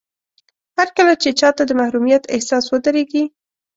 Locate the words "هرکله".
0.77-1.13